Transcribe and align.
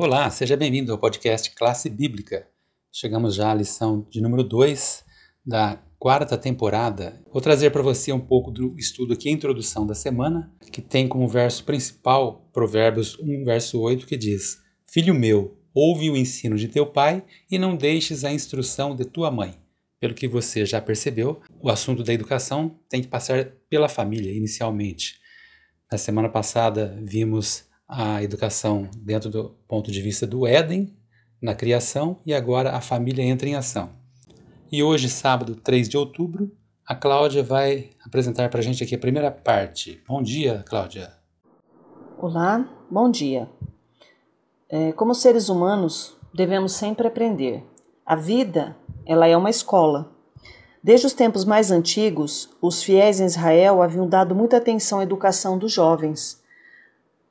Olá, 0.00 0.30
seja 0.30 0.56
bem-vindo 0.56 0.92
ao 0.92 0.98
podcast 0.98 1.50
Classe 1.56 1.90
Bíblica. 1.90 2.46
Chegamos 2.92 3.34
já 3.34 3.50
à 3.50 3.54
lição 3.54 4.06
de 4.08 4.20
número 4.20 4.44
2 4.44 5.04
da 5.44 5.82
quarta 5.98 6.38
temporada. 6.38 7.20
Vou 7.32 7.42
trazer 7.42 7.70
para 7.70 7.82
você 7.82 8.12
um 8.12 8.20
pouco 8.20 8.52
do 8.52 8.78
estudo 8.78 9.14
aqui, 9.14 9.28
a 9.28 9.32
introdução 9.32 9.84
da 9.84 9.96
semana, 9.96 10.54
que 10.70 10.80
tem 10.80 11.08
como 11.08 11.26
verso 11.26 11.64
principal 11.64 12.48
Provérbios 12.52 13.18
1, 13.18 13.44
verso 13.44 13.80
8, 13.80 14.06
que 14.06 14.16
diz: 14.16 14.58
Filho 14.86 15.12
meu, 15.12 15.58
ouve 15.74 16.08
o 16.08 16.16
ensino 16.16 16.56
de 16.56 16.68
teu 16.68 16.86
pai 16.86 17.24
e 17.50 17.58
não 17.58 17.76
deixes 17.76 18.22
a 18.22 18.32
instrução 18.32 18.94
de 18.94 19.04
tua 19.04 19.32
mãe. 19.32 19.56
Pelo 19.98 20.14
que 20.14 20.28
você 20.28 20.64
já 20.64 20.80
percebeu, 20.80 21.40
o 21.60 21.68
assunto 21.68 22.04
da 22.04 22.14
educação 22.14 22.78
tem 22.88 23.02
que 23.02 23.08
passar 23.08 23.46
pela 23.68 23.88
família 23.88 24.32
inicialmente. 24.32 25.16
Na 25.90 25.98
semana 25.98 26.28
passada 26.28 26.96
vimos 27.02 27.66
a 27.88 28.22
educação 28.22 28.88
dentro 28.98 29.30
do 29.30 29.54
ponto 29.66 29.90
de 29.90 30.02
vista 30.02 30.26
do 30.26 30.46
Éden, 30.46 30.94
na 31.40 31.54
criação, 31.54 32.18
e 32.26 32.34
agora 32.34 32.72
a 32.72 32.80
família 32.80 33.24
entra 33.24 33.48
em 33.48 33.54
ação. 33.54 33.90
E 34.70 34.82
hoje, 34.82 35.08
sábado 35.08 35.54
3 35.56 35.88
de 35.88 35.96
outubro, 35.96 36.52
a 36.86 36.94
Cláudia 36.94 37.42
vai 37.42 37.90
apresentar 38.04 38.50
para 38.50 38.60
a 38.60 38.62
gente 38.62 38.84
aqui 38.84 38.94
a 38.94 38.98
primeira 38.98 39.30
parte. 39.30 40.02
Bom 40.06 40.22
dia, 40.22 40.62
Cláudia. 40.68 41.12
Olá, 42.18 42.68
bom 42.90 43.10
dia. 43.10 43.48
É, 44.68 44.92
como 44.92 45.14
seres 45.14 45.48
humanos, 45.48 46.16
devemos 46.34 46.72
sempre 46.72 47.06
aprender. 47.06 47.64
A 48.04 48.14
vida, 48.14 48.76
ela 49.06 49.26
é 49.26 49.36
uma 49.36 49.48
escola. 49.48 50.12
Desde 50.82 51.06
os 51.06 51.12
tempos 51.12 51.44
mais 51.44 51.70
antigos, 51.70 52.50
os 52.60 52.82
fiéis 52.82 53.20
em 53.20 53.24
Israel 53.24 53.82
haviam 53.82 54.08
dado 54.08 54.34
muita 54.34 54.58
atenção 54.58 54.98
à 54.98 55.02
educação 55.02 55.56
dos 55.56 55.72
jovens. 55.72 56.42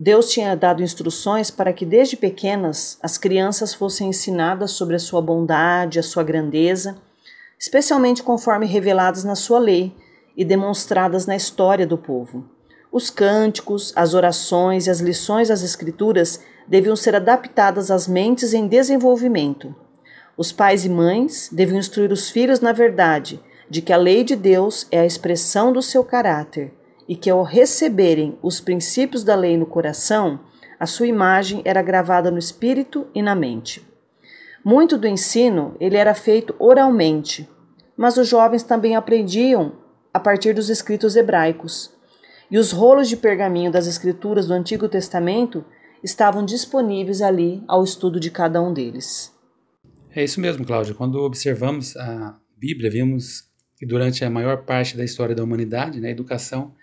Deus 0.00 0.30
tinha 0.30 0.54
dado 0.54 0.80
instruções 0.80 1.50
para 1.50 1.72
que 1.72 1.84
desde 1.84 2.16
pequenas 2.16 2.96
as 3.02 3.18
crianças 3.18 3.74
fossem 3.74 4.10
ensinadas 4.10 4.70
sobre 4.70 4.94
a 4.94 4.98
sua 4.98 5.20
bondade, 5.20 5.98
a 5.98 6.04
sua 6.04 6.22
grandeza, 6.22 6.96
especialmente 7.58 8.22
conforme 8.22 8.64
reveladas 8.64 9.24
na 9.24 9.34
sua 9.34 9.58
lei 9.58 9.92
e 10.36 10.44
demonstradas 10.44 11.26
na 11.26 11.34
história 11.34 11.84
do 11.84 11.98
povo. 11.98 12.48
Os 12.92 13.10
cânticos, 13.10 13.92
as 13.96 14.14
orações 14.14 14.86
e 14.86 14.90
as 14.90 15.00
lições 15.00 15.48
das 15.48 15.64
Escrituras 15.64 16.40
deviam 16.68 16.94
ser 16.94 17.16
adaptadas 17.16 17.90
às 17.90 18.06
mentes 18.06 18.54
em 18.54 18.68
desenvolvimento. 18.68 19.74
Os 20.36 20.52
pais 20.52 20.84
e 20.84 20.88
mães 20.88 21.50
deviam 21.50 21.76
instruir 21.76 22.12
os 22.12 22.30
filhos 22.30 22.60
na 22.60 22.70
verdade 22.70 23.42
de 23.68 23.82
que 23.82 23.92
a 23.92 23.96
lei 23.96 24.22
de 24.22 24.36
Deus 24.36 24.86
é 24.92 25.00
a 25.00 25.06
expressão 25.06 25.72
do 25.72 25.82
seu 25.82 26.04
caráter 26.04 26.77
e 27.08 27.16
que 27.16 27.30
ao 27.30 27.42
receberem 27.42 28.38
os 28.42 28.60
princípios 28.60 29.24
da 29.24 29.34
lei 29.34 29.56
no 29.56 29.64
coração, 29.64 30.40
a 30.78 30.86
sua 30.86 31.06
imagem 31.06 31.62
era 31.64 31.82
gravada 31.82 32.30
no 32.30 32.38
espírito 32.38 33.06
e 33.14 33.22
na 33.22 33.34
mente. 33.34 33.82
Muito 34.64 34.98
do 34.98 35.08
ensino 35.08 35.74
ele 35.80 35.96
era 35.96 36.14
feito 36.14 36.54
oralmente, 36.58 37.48
mas 37.96 38.16
os 38.16 38.28
jovens 38.28 38.62
também 38.62 38.94
aprendiam 38.94 39.72
a 40.12 40.20
partir 40.20 40.52
dos 40.52 40.68
escritos 40.68 41.16
hebraicos. 41.16 41.90
E 42.50 42.58
os 42.58 42.72
rolos 42.72 43.08
de 43.08 43.16
pergaminho 43.16 43.72
das 43.72 43.86
escrituras 43.86 44.46
do 44.46 44.54
Antigo 44.54 44.88
Testamento 44.88 45.64
estavam 46.02 46.44
disponíveis 46.44 47.22
ali 47.22 47.62
ao 47.66 47.82
estudo 47.82 48.20
de 48.20 48.30
cada 48.30 48.62
um 48.62 48.72
deles. 48.72 49.34
É 50.14 50.22
isso 50.22 50.40
mesmo, 50.40 50.64
Cláudia. 50.64 50.94
Quando 50.94 51.16
observamos 51.16 51.96
a 51.96 52.38
Bíblia, 52.56 52.90
vimos 52.90 53.44
que 53.76 53.86
durante 53.86 54.24
a 54.24 54.30
maior 54.30 54.64
parte 54.64 54.96
da 54.96 55.04
história 55.04 55.34
da 55.34 55.44
humanidade, 55.44 56.00
né, 56.00 56.08
a 56.08 56.12
educação 56.12 56.74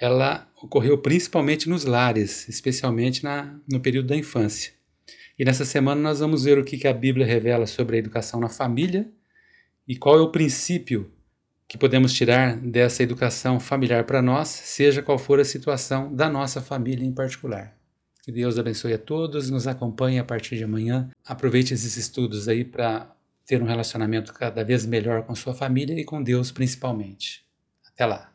ela 0.00 0.48
ocorreu 0.62 0.96
principalmente 0.98 1.68
nos 1.68 1.84
lares, 1.84 2.48
especialmente 2.48 3.22
na, 3.22 3.54
no 3.70 3.80
período 3.80 4.08
da 4.08 4.16
infância. 4.16 4.72
E 5.38 5.44
nessa 5.44 5.64
semana 5.64 6.00
nós 6.00 6.20
vamos 6.20 6.44
ver 6.44 6.58
o 6.58 6.64
que, 6.64 6.78
que 6.78 6.88
a 6.88 6.92
Bíblia 6.92 7.26
revela 7.26 7.66
sobre 7.66 7.96
a 7.96 7.98
educação 7.98 8.40
na 8.40 8.48
família 8.48 9.10
e 9.86 9.96
qual 9.96 10.18
é 10.18 10.20
o 10.20 10.30
princípio 10.30 11.10
que 11.68 11.78
podemos 11.78 12.12
tirar 12.12 12.56
dessa 12.56 13.02
educação 13.02 13.60
familiar 13.60 14.04
para 14.04 14.20
nós, 14.20 14.48
seja 14.48 15.02
qual 15.02 15.18
for 15.18 15.38
a 15.38 15.44
situação 15.44 16.12
da 16.14 16.28
nossa 16.28 16.60
família 16.60 17.06
em 17.06 17.12
particular. 17.12 17.76
Que 18.22 18.32
Deus 18.32 18.58
abençoe 18.58 18.94
a 18.94 18.98
todos, 18.98 19.50
nos 19.50 19.66
acompanhe 19.66 20.18
a 20.18 20.24
partir 20.24 20.56
de 20.56 20.64
amanhã. 20.64 21.08
Aproveite 21.24 21.72
esses 21.72 21.96
estudos 21.96 22.48
aí 22.48 22.64
para 22.64 23.10
ter 23.46 23.62
um 23.62 23.66
relacionamento 23.66 24.32
cada 24.34 24.64
vez 24.64 24.84
melhor 24.84 25.22
com 25.22 25.34
sua 25.34 25.54
família 25.54 25.98
e 25.98 26.04
com 26.04 26.22
Deus 26.22 26.50
principalmente. 26.50 27.44
Até 27.86 28.04
lá. 28.04 28.32